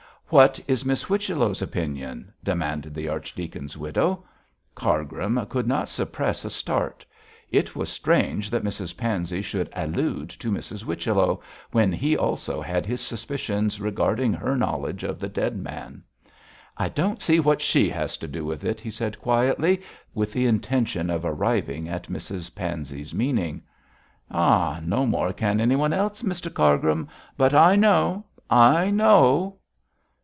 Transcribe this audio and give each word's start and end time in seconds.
'What 0.33 0.61
is 0.65 0.85
Miss 0.85 1.03
Whichello's 1.03 1.61
opinion?' 1.61 2.31
demanded 2.41 2.93
the 2.93 3.09
archdeacon's 3.09 3.77
widow. 3.77 4.23
Cargrim 4.75 5.45
could 5.49 5.67
not 5.67 5.89
suppress 5.89 6.45
a 6.45 6.49
start. 6.49 7.03
It 7.51 7.75
was 7.75 7.89
strange 7.89 8.49
that 8.49 8.63
Mrs 8.63 8.95
Pansey 8.95 9.41
should 9.41 9.67
allude 9.75 10.29
to 10.29 10.49
Miss 10.49 10.69
Whichello, 10.69 11.41
when 11.71 11.91
he 11.91 12.15
also 12.15 12.61
had 12.61 12.85
his 12.85 13.01
suspicions 13.01 13.81
regarding 13.81 14.31
her 14.31 14.55
knowledge 14.55 15.03
of 15.03 15.19
the 15.19 15.27
dead 15.27 15.57
man. 15.57 16.01
'I 16.77 16.87
don't 16.87 17.21
see 17.21 17.41
what 17.41 17.61
she 17.61 17.89
has 17.89 18.15
to 18.15 18.27
do 18.29 18.45
with 18.45 18.63
it,' 18.63 18.79
he 18.79 18.89
said 18.89 19.19
quietly, 19.19 19.81
with 20.13 20.31
the 20.31 20.45
intention 20.45 21.09
of 21.09 21.25
arriving 21.25 21.89
at 21.89 22.03
Mrs 22.07 22.55
Pansey's 22.55 23.13
meaning. 23.13 23.63
'Ah! 24.31 24.79
no 24.81 25.05
more 25.05 25.33
can 25.33 25.59
anyone 25.59 25.91
else, 25.91 26.23
Mr 26.23 26.49
Cargrim. 26.53 27.09
But 27.35 27.53
I 27.53 27.75
know! 27.75 28.23
I 28.49 28.91
know!' 28.91 29.57